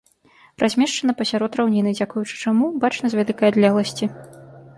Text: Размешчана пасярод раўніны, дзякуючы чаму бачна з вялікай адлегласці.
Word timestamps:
Размешчана 0.61 1.13
пасярод 1.19 1.57
раўніны, 1.59 1.93
дзякуючы 1.99 2.33
чаму 2.47 2.65
бачна 2.87 3.05
з 3.13 3.21
вялікай 3.21 3.47
адлегласці. 3.55 4.05